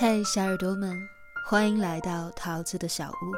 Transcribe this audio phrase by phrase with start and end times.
[0.00, 0.96] 嘿，小耳朵们，
[1.44, 3.34] 欢迎来到桃子的小屋。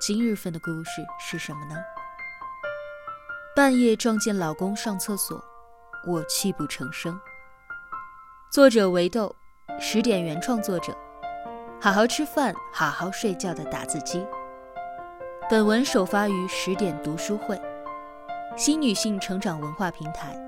[0.00, 1.74] 今日份的故事是什么呢？
[3.56, 5.44] 半夜撞见老公上厕所，
[6.06, 7.20] 我泣不成声。
[8.52, 9.34] 作者维豆，
[9.80, 10.96] 十点原创作者。
[11.80, 14.24] 好好吃饭，好好睡觉的打字机。
[15.50, 17.60] 本文首发于十点读书会，
[18.56, 20.38] 新女性成长文化平台，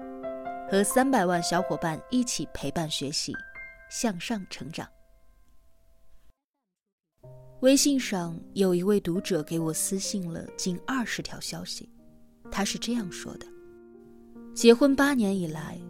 [0.71, 3.35] 和三百万小伙伴一起陪伴学习，
[3.91, 4.89] 向上成长。
[7.61, 11.89] 微信上有一位读者给我私信了近二十条消息，
[12.51, 13.47] 他是这样说的：
[14.55, 15.81] 结婚八年以来，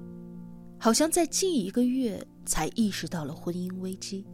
[0.79, 4.24] 好像在近一个月才意识到了婚姻危机。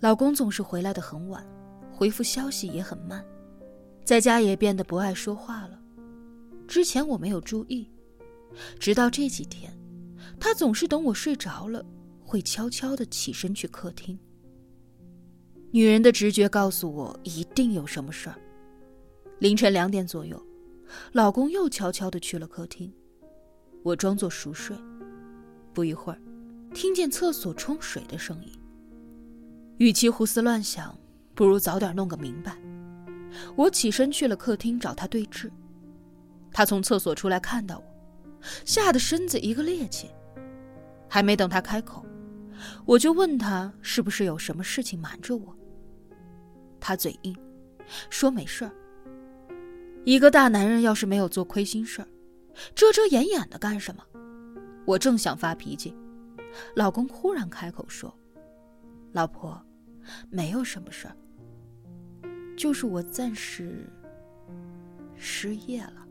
[0.00, 1.42] 老公总是回来的很晚，
[1.90, 3.24] 回复消息也很慢，
[4.04, 5.80] 在家也变得不爱说话了。
[6.68, 7.90] 之前我没有注意，
[8.78, 9.72] 直到这几天，
[10.38, 11.82] 他总是等我睡着了，
[12.22, 14.18] 会悄悄的起身去客厅。
[15.74, 18.36] 女人的直觉告诉我，一定有什么事儿。
[19.38, 20.40] 凌晨两点左右，
[21.12, 22.92] 老公又悄悄的去了客厅，
[23.82, 24.76] 我装作熟睡。
[25.72, 26.20] 不一会儿，
[26.74, 28.52] 听见厕所冲水的声音。
[29.78, 30.94] 与其胡思乱想，
[31.34, 32.54] 不如早点弄个明白。
[33.56, 35.50] 我起身去了客厅找他对峙。
[36.52, 37.84] 他从厕所出来看到我，
[38.66, 40.04] 吓得身子一个趔趄。
[41.08, 42.04] 还没等他开口，
[42.84, 45.56] 我就问他是不是有什么事情瞒着我。
[46.82, 47.34] 他嘴硬，
[48.10, 48.72] 说没事儿。
[50.04, 52.08] 一个大男人要是没有做亏心事儿，
[52.74, 54.04] 遮遮掩掩的干什么？
[54.84, 55.94] 我正想发脾气，
[56.74, 58.12] 老公忽然开口说
[59.14, 59.64] ：“老婆。”
[60.28, 61.14] 没有什么事儿，
[62.56, 63.88] 就是我暂时
[65.14, 66.04] 失业了。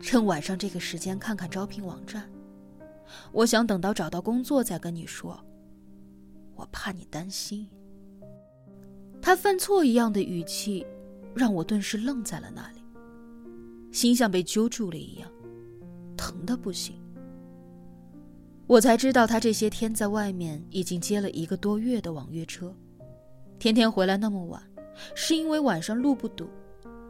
[0.00, 2.26] 趁晚上这个时间看看招聘网站，
[3.32, 5.38] 我想等到找到工作再跟你说。
[6.54, 7.68] 我怕你担心。
[9.22, 10.84] 他犯错一样的语气，
[11.32, 12.82] 让我顿时愣在了那里，
[13.92, 15.30] 心像被揪住了一样，
[16.16, 16.96] 疼的不行。
[18.66, 22.74] 我才知道，他这些天在外面已经接了一个多月的网约车，
[23.60, 24.60] 天天回来那么晚，
[25.14, 26.48] 是因为晚上路不堵，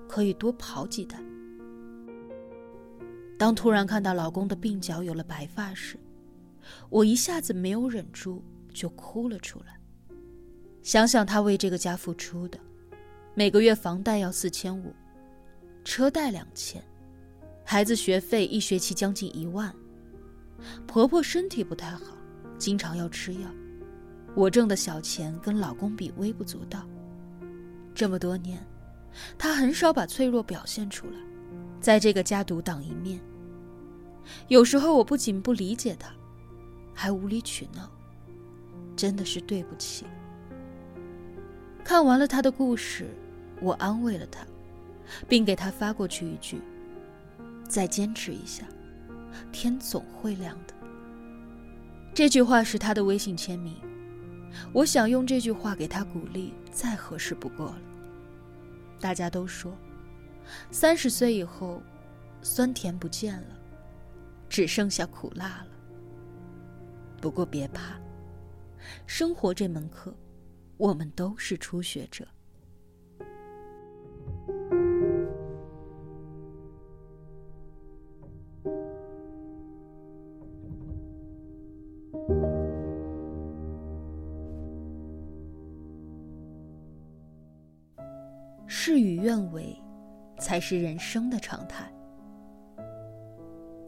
[0.06, 1.24] 可以多跑几单。
[3.38, 5.98] 当突然看到老公的鬓角有了白发时，
[6.90, 8.44] 我一下子没有忍住，
[8.74, 9.78] 就哭了出来。
[10.82, 12.58] 想想他为这个家付出的，
[13.34, 14.92] 每个月房贷要四千五，
[15.84, 16.82] 车贷两千，
[17.64, 19.72] 孩子学费一学期将近一万。
[20.86, 22.16] 婆婆身体不太好，
[22.58, 23.48] 经常要吃药。
[24.34, 26.84] 我挣的小钱跟老公比微不足道。
[27.94, 28.64] 这么多年，
[29.38, 31.16] 她很少把脆弱表现出来，
[31.80, 33.20] 在这个家独当一面。
[34.48, 36.12] 有时候我不仅不理解她，
[36.92, 37.88] 还无理取闹，
[38.96, 40.06] 真的是对不起。
[41.84, 43.08] 看完了他的故事，
[43.60, 44.46] 我安慰了他，
[45.28, 46.60] 并给他发过去一句
[47.68, 48.64] ：“再坚持一下。”
[49.50, 50.74] 天总会亮的。
[52.14, 53.74] 这句话是他的微信签名，
[54.72, 57.78] 我想用这句话给他鼓励，再合适不过了。
[59.00, 59.74] 大家都说，
[60.70, 61.82] 三十岁以后，
[62.42, 63.58] 酸甜不见了，
[64.48, 65.68] 只剩下苦辣了。
[67.20, 67.98] 不过别怕，
[69.06, 70.14] 生活这门课，
[70.82, 72.26] 我们都是初学者。
[88.66, 89.80] 事与愿违，
[90.40, 91.88] 才是人生的常态。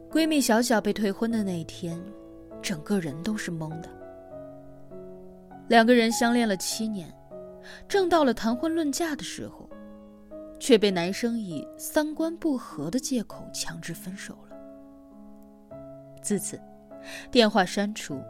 [0.09, 2.01] 闺蜜小小被退婚的那一天，
[2.61, 4.04] 整个人都是懵的。
[5.67, 7.11] 两个人相恋了七年，
[7.87, 9.67] 正到了谈婚论嫁的时候，
[10.59, 14.55] 却被男生以三观不合的借口强制分手了。
[16.21, 16.59] 自此，
[17.31, 18.21] 电话删除，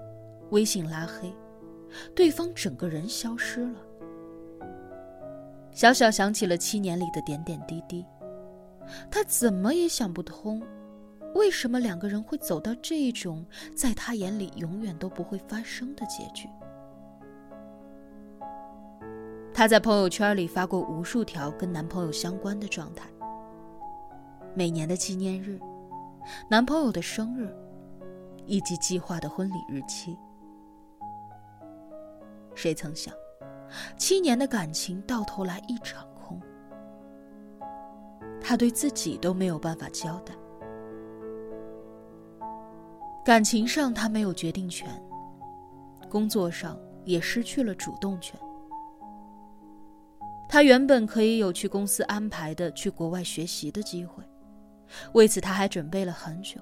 [0.52, 1.34] 微信拉黑，
[2.16, 3.80] 对方整个人消失了。
[5.72, 8.06] 小小想起了七年里的点点滴滴，
[9.12, 10.64] 他怎么也想不通，
[11.34, 13.46] 为什么两个人会走到这种
[13.76, 16.48] 在他眼里永远都不会发生的结局。
[19.56, 23.08] 她在朋友圈里发过无数条跟男朋友相关的状态，
[24.54, 25.58] 每年的纪念日、
[26.50, 27.56] 男朋友的生日，
[28.46, 30.18] 以及计划的婚礼日期。
[32.54, 33.14] 谁曾想？
[33.98, 36.38] 七年的感情到头来一场空，
[38.42, 40.34] 他对自己都没有办法交代。
[43.24, 45.02] 感情上他没有决定权，
[46.10, 48.38] 工作上也失去了主动权。
[50.48, 54.24] 他原本可以有去公司安排的去国外学习的机会，
[55.14, 56.60] 为此他还准备了很久，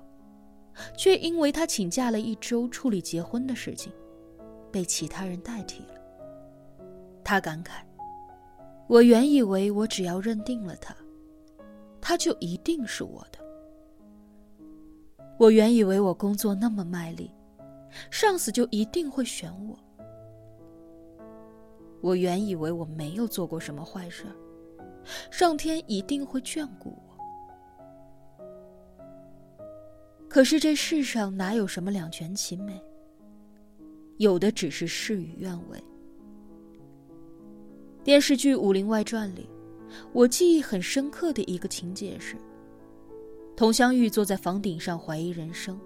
[0.97, 3.91] 却因为他请假了一周处理结婚的事情，
[4.71, 5.93] 被其他人代替了。
[7.23, 7.81] 他感慨
[8.87, 10.95] ：“我原以为我只要认定了他，
[12.01, 13.39] 他就一定是我的。
[15.37, 17.31] 我原以为我工作那么卖力，
[18.09, 19.77] 上司就一定会选我。
[22.03, 24.25] 我原以为我没有做过什么坏事，
[25.31, 27.17] 上天一定会眷顾我。
[30.27, 32.77] 可是这世上哪有什么两全其美？
[34.17, 35.81] 有的只是事与愿违。”
[38.03, 39.49] 电视剧《武林外传》里，
[40.11, 42.35] 我记忆很深刻的一个情节是：
[43.55, 45.79] 佟湘玉坐在房顶上怀疑人生，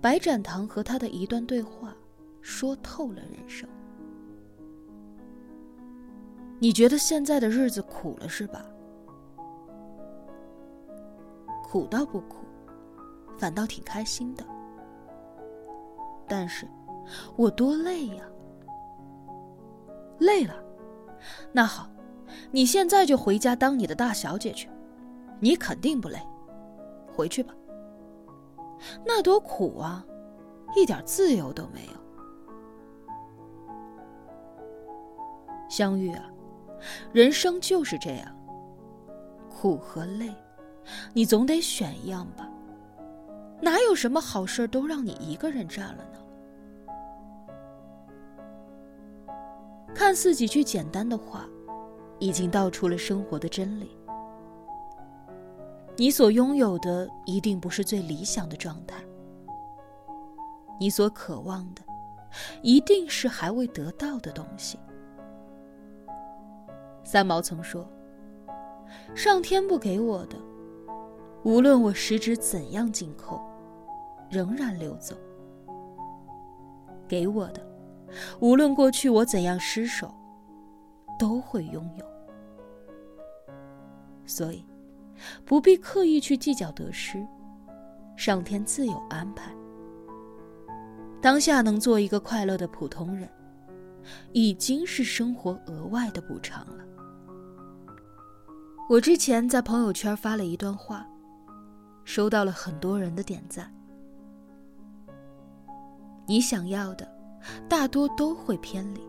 [0.00, 1.94] 白展堂和他的一段对话，
[2.40, 3.68] 说透了人生。
[6.62, 8.64] 你觉得现在的日子苦了是吧？
[11.64, 12.36] 苦倒不苦，
[13.36, 14.44] 反倒挺开心的。
[16.28, 16.68] 但是，
[17.34, 18.24] 我多累呀！
[20.20, 20.54] 累了。
[21.50, 21.88] 那好，
[22.52, 24.70] 你现在就回家当你的大小姐去，
[25.40, 26.16] 你肯定不累。
[27.12, 27.52] 回去吧。
[29.04, 30.06] 那多苦啊，
[30.76, 31.92] 一点自由都没有。
[35.68, 36.31] 相遇啊，
[37.12, 38.36] 人生就是这样，
[39.48, 40.34] 苦和累，
[41.12, 42.48] 你总得选一样吧？
[43.60, 46.18] 哪有什么好事都让你一个人占了呢？
[49.94, 51.46] 看似几句简单的话，
[52.18, 53.96] 已经道出了生活的真理。
[55.96, 58.96] 你所拥有的一定不是最理想的状态，
[60.80, 61.82] 你所渴望的，
[62.62, 64.78] 一定是还未得到的东西。
[67.04, 67.88] 三毛曾说
[69.14, 70.36] ：“上天不给我的，
[71.44, 73.40] 无论我十指怎样紧扣，
[74.30, 75.14] 仍然流走；
[77.08, 77.60] 给我的。”
[78.40, 80.14] 无论过去我怎样失手，
[81.18, 82.04] 都会拥有。
[84.26, 84.62] 所以，
[85.46, 87.26] 不必刻意去计较得失，
[88.14, 89.50] 上天自有安排。
[91.22, 93.26] 当下能做一个快乐的普通人，
[94.32, 96.84] 已经是生活额外的补偿了。
[98.88, 101.06] 我之前在朋友圈发了一段话，
[102.04, 103.72] 收到了很多人的点赞。
[106.26, 107.10] 你想要的。
[107.68, 109.00] 大多都会偏离。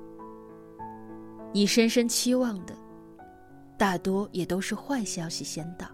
[1.51, 2.73] 你深深期望的，
[3.77, 5.85] 大多也都是坏消息先到。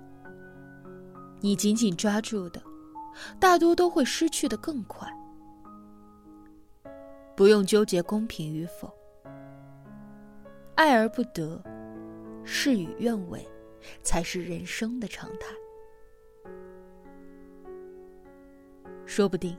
[1.42, 2.64] 你紧紧抓住的，
[3.42, 5.06] 大多都会失去的更快。
[7.36, 8.90] 不用纠结公平与否，
[10.76, 11.62] 爱而不得，
[12.46, 13.46] 事与愿违，
[14.04, 15.48] 才是人生的常态。
[19.06, 19.58] 说不定。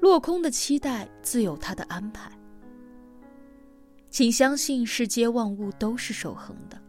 [0.00, 2.32] 落空的期待自有它的安排。
[4.08, 6.80] 请相信，世间万物都是守恒的，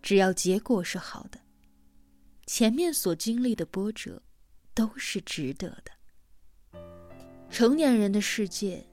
[0.00, 1.40] 只要结果是好的，
[2.46, 4.22] 前面所经历的波折
[4.74, 6.80] 都是值得的。
[7.50, 8.86] 成年人的世界，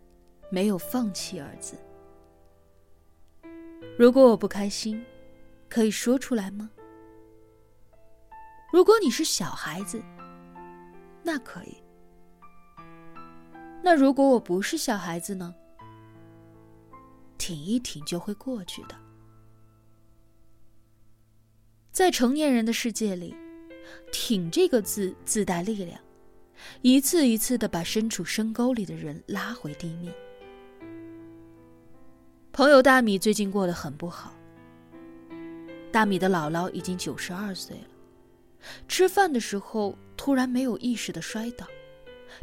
[0.50, 1.78] 没有放弃二字。
[4.00, 5.06] 如果我不开心，
[5.76, 6.70] 可以说出来吗？
[8.72, 10.02] 如果你是小孩子，
[11.22, 11.84] 那可以。
[13.84, 15.54] 那如果我不是小孩子呢？
[17.38, 18.96] 挺一挺就会过去的。
[21.92, 23.36] 在成年人的世界里
[24.14, 26.00] ，“挺”这个字自带力量，
[26.84, 30.16] 一次一次的把身处深沟里的人拉回地面。
[32.54, 34.34] 朋友大米最近过得很不好。
[35.96, 37.88] 大米的姥姥已经九十二岁了，
[38.86, 41.66] 吃饭的时候突然没有意识的摔倒。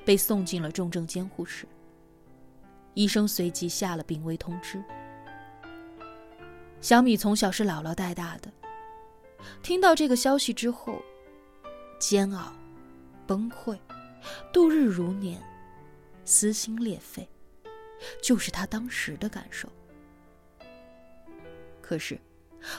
[0.06, 1.66] 被送进了重症监护室。
[2.94, 4.82] 医生随即下了病危通知。
[6.80, 8.50] 小米从小是姥姥带大的，
[9.62, 11.02] 听到这个消息之后，
[11.98, 12.54] 煎熬、
[13.26, 13.78] 崩溃、
[14.50, 15.38] 度日如年、
[16.24, 17.28] 撕心裂肺，
[18.22, 19.68] 就是他当时的感受。
[21.82, 22.18] 可是，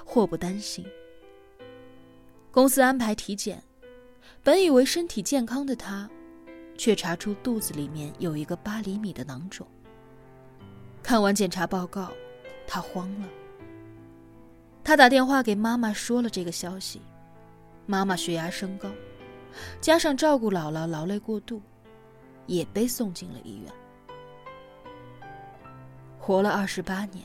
[0.05, 0.85] 祸不单行。
[2.51, 3.63] 公司安排体检，
[4.43, 6.09] 本以为身体健康的他。
[6.75, 9.65] 却查出肚子里面有一个八厘米的囊肿。
[11.03, 12.11] 看完检查报告，
[12.65, 13.27] 他慌了。
[14.83, 16.99] 他打电话给妈妈说了这个消息，
[17.85, 18.89] 妈妈血压升高，
[19.79, 21.61] 加上照顾姥姥劳累过度，
[22.47, 23.71] 也被送进了医院。
[26.17, 27.23] 活了二十八年，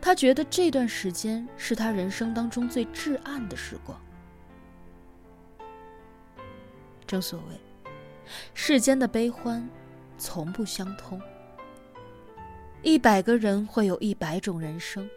[0.00, 4.00] 他觉得这段时间是他人生当中最至暗的时光。
[7.06, 7.60] 正所谓，
[8.54, 9.68] 世间的悲欢，
[10.16, 11.20] 从不相通。
[12.82, 15.08] 一百个人会有一百种人生，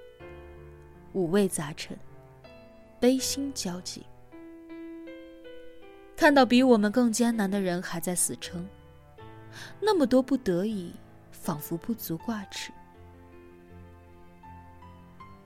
[1.14, 1.98] 五味杂陈，
[3.00, 4.06] 悲心交集。
[6.16, 8.68] 看到比我们更艰难的人还在死撑，
[9.80, 10.94] 那么多不得已，
[11.32, 12.72] 仿佛不足挂齿。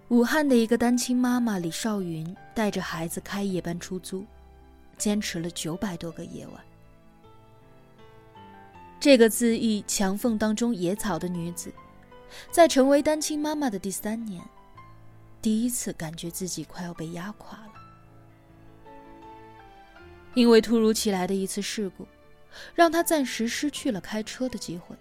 [0.10, 4.26] 武汉的一个单亲妈妈李少云带着孩子开夜班出租，
[4.98, 6.64] 坚持了九百多个夜晚。
[9.02, 11.74] 这个恣意墙缝当中野草的女子。
[12.52, 14.44] 在成为单亲妈妈的第三年，
[15.42, 17.72] 第一次感觉自己快要被压垮了。
[20.34, 22.06] 因为突如其来的一次事故，
[22.76, 24.96] 让她暂时失去了开车的机会。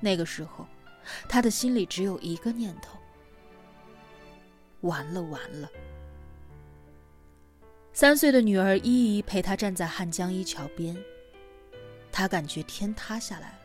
[0.00, 0.66] 那个时候，
[1.28, 2.97] 她的心里只有一个念头：
[4.82, 5.68] 完了，完了！
[7.92, 10.96] 三岁的女儿依依陪她站在汉江一桥边，
[12.12, 13.58] 她感觉天塌下来了。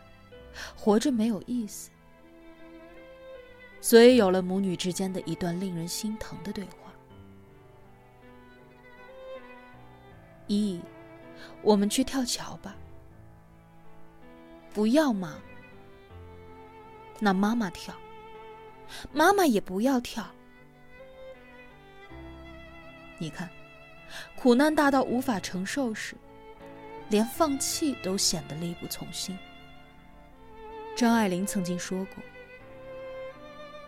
[0.76, 1.90] 活着没有意思，
[3.82, 6.94] 所以有了母女之间的一段令人心疼的对话。
[10.48, 10.82] 依依，
[11.62, 12.76] 我们去跳桥吧。
[14.74, 15.40] 不要嘛。
[17.20, 17.96] 那妈妈跳。
[19.12, 20.26] 妈妈也不要跳。
[23.24, 23.50] 你看，
[24.36, 26.14] 苦难大到无法承受时，
[27.08, 29.38] 连放弃都显得力不从心。
[30.94, 32.22] 张爱玲曾经说过：“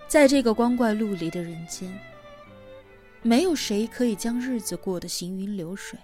[0.08, 1.94] 在这个光怪陆离的人间，
[3.22, 6.00] 没有谁可以将日子过得行云流水。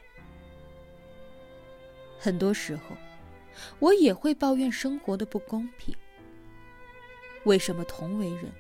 [2.19, 2.97] 很多时候，
[3.79, 5.95] 我也会抱怨生活的不公平。
[7.45, 8.51] 为什么同为人，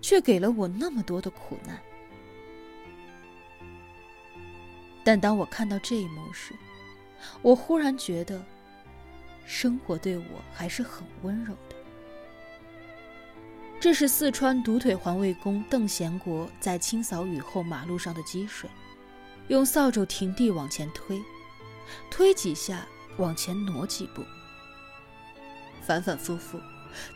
[0.00, 1.82] 却给了我那么多的苦难？
[5.08, 6.52] 但当我看到这一幕时，
[7.40, 8.44] 我忽然觉得。”
[9.46, 11.76] 生活对我还是很温柔的。
[13.80, 18.68] 这是四川独腿环卫工邓贤国在清扫雨后马路上的积水，
[19.46, 21.18] 用扫帚停地往前推，
[22.10, 22.86] 推几下
[23.16, 24.22] 往前挪几步，
[25.80, 26.60] 反反复复，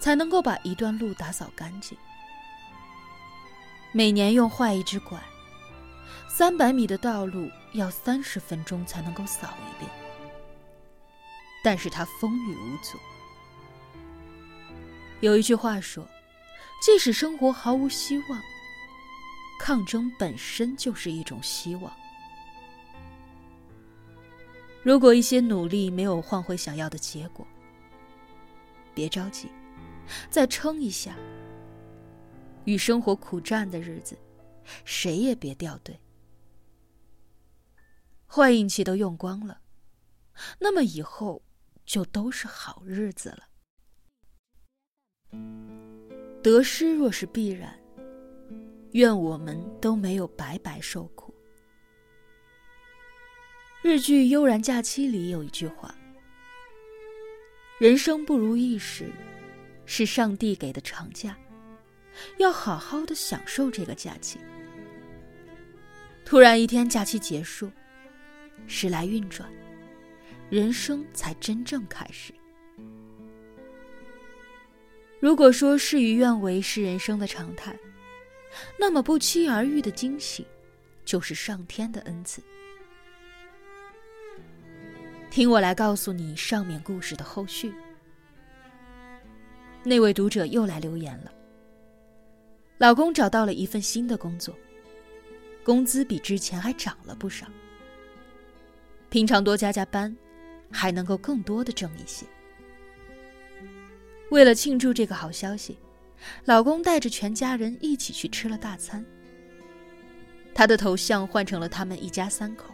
[0.00, 1.98] 才能够把一段路打扫干净。
[3.92, 5.22] 每年用坏一只拐，
[6.34, 9.90] 三百米的道路要三十分钟才能够扫一遍。
[11.62, 12.98] 但是他风雨无阻。
[15.20, 16.08] 有一句话说
[16.80, 18.42] ：“即使生活毫无希望，
[19.60, 21.92] 抗争本身就是一种希望。”
[24.82, 27.46] 如果一些努力没有换回想要的结果，
[28.94, 29.50] 别着急，
[30.30, 31.14] 再撑一下。
[32.64, 34.18] 与生活苦战的日子，
[34.86, 35.94] 谁也别掉队。
[38.32, 39.60] 坏运气都用光了，
[40.58, 41.42] 那么以后。
[41.84, 43.48] 就都是好日子了。
[46.40, 47.76] 得失若是必然，
[48.92, 51.34] 愿我们都没有白白受苦。
[53.82, 55.92] 日剧《悠然假期》里有一句话
[57.80, 59.10] ：“人生不如意时，
[59.84, 61.36] 是上帝给的长假，
[62.38, 64.38] 要好好的享受这个假期。”
[66.24, 67.70] 突然一天假期结束，
[68.66, 69.48] 时来运转。
[70.50, 72.34] 人生才真正开始。
[75.18, 77.74] 如果说事与愿违是人生的常态，
[78.78, 80.46] 那么不期而遇的惊喜，
[81.04, 82.42] 就是上天的恩赐。
[85.30, 87.72] 听我来告诉你上面故事的后续。
[89.82, 91.32] 那位读者又来留言了。
[92.76, 94.54] 老公找到了一份新的工作，
[95.64, 97.46] 工资比之前还涨了不少。
[99.12, 100.16] 平常多加加班。
[100.74, 102.24] 还能够更多的挣一些。
[104.30, 105.76] 为了庆祝这个好消息，
[106.46, 109.04] 老公带着全家人一起去吃了大餐。
[110.54, 112.72] 他的头像换成了他们一家三口，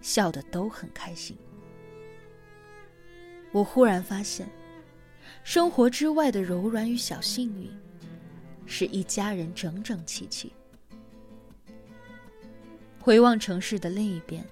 [0.00, 1.36] 笑得都很开心。
[3.50, 4.48] 我忽然发现，
[5.44, 7.70] 生活之外的柔软与小幸运，
[8.64, 10.50] 是一家人整整齐齐。
[12.98, 14.42] 回望城市的另一边。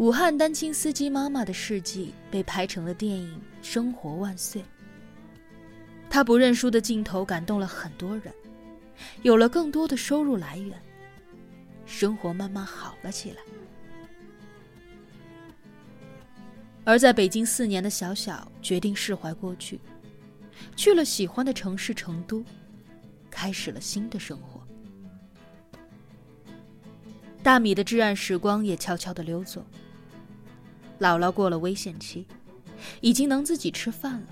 [0.00, 4.62] 武汉单亲司机妈妈的事迹被拍成了电影《生活万岁》。
[6.08, 8.32] 她不认输的镜头感动了很多人，
[9.20, 10.80] 有了更多的收入来源，
[11.84, 13.42] 生活慢慢好了起来。
[16.82, 19.78] 而在北京四年的小小决定释怀过去，
[20.74, 22.42] 去了喜欢的城市成都，
[23.30, 24.66] 开始了新的生活。
[27.42, 29.62] 大米的至暗时光也悄悄的溜走。
[31.00, 32.26] 姥姥过了危险期，
[33.00, 34.26] 已经能自己吃饭了。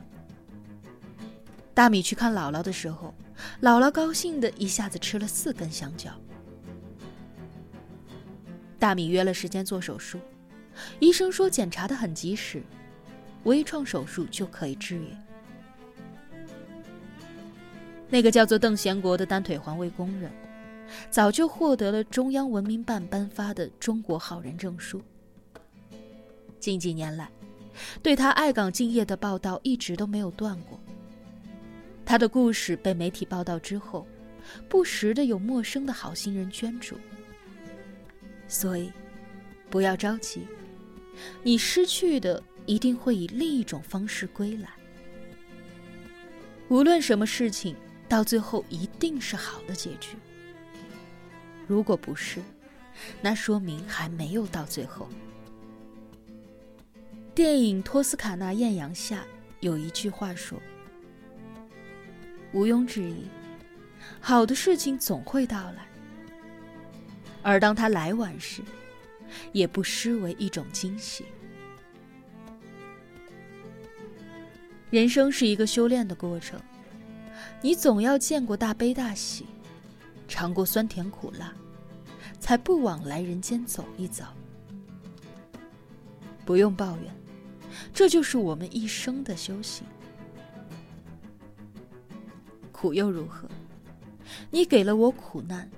[1.72, 3.14] 大米去看姥姥的时候，
[3.62, 6.10] 姥姥高兴的一下子吃了四根香蕉。
[8.78, 10.18] 大米约了时间做手术，
[11.00, 12.62] 医生说检查的很及时，
[13.44, 15.08] 微创手术就可以治愈。
[18.10, 20.30] 那个叫做邓贤国的单腿环卫工人，
[21.10, 25.00] 早就获得了中央文明办颁发的中国好人证书。
[26.58, 27.30] 近几年来，
[28.02, 30.80] 对他爱岗敬业的报道一直都没有断过。
[32.04, 34.06] 他的故事被媒体报道之后，
[34.68, 36.96] 不时的有陌生的好心人捐助。
[38.48, 38.90] 所以，
[39.68, 40.46] 不要着急，
[41.42, 44.70] 你失去的一定会以另一种方式归来。
[46.68, 47.76] 无论什么事情，
[48.08, 50.16] 到最后一定是好的结局。
[51.66, 52.42] 如果不是，
[53.20, 55.06] 那说明还没有到最后。
[57.38, 59.21] 电影《托斯卡纳艳阳下》
[59.61, 60.61] 有一句话说
[62.50, 63.28] ：“毋庸置疑，
[64.18, 65.87] 好的事情总会到来。”
[67.40, 68.61] 而当他来晚时，
[69.52, 71.26] 也不失为一种惊喜。
[74.90, 76.61] 人生是一个修炼的过程，
[77.62, 79.47] 你总要见过大悲大喜，
[80.26, 81.54] 尝过酸甜苦辣，
[82.40, 84.26] 才不枉来人间走一遭。
[86.45, 87.14] 不用抱怨，
[87.92, 89.87] 这就是我们一生的修行。
[92.73, 93.49] 苦又如何？
[94.50, 95.68] 你给了我苦难。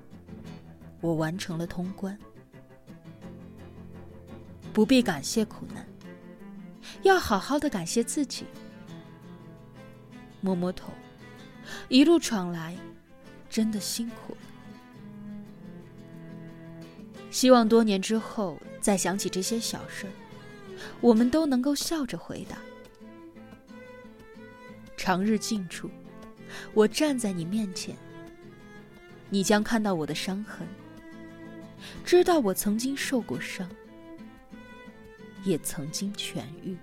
[1.02, 2.18] 我完成了通关，
[4.70, 5.88] 不必感谢苦难，
[7.00, 8.44] 要好好的感谢自己。
[10.42, 10.92] 摸摸头，
[11.88, 12.76] 一路闯来，
[13.48, 14.38] 真的辛苦了。
[17.30, 20.12] 希望多年之后再想起这些小事儿，
[21.00, 22.58] 我们都能够笑着回答：
[24.96, 25.90] 长日近处，
[26.74, 27.96] 我站在你面前，
[29.28, 30.66] 你将看到我的伤痕。
[32.04, 33.68] 知道我曾经受过伤，
[35.44, 36.76] 也曾经痊愈。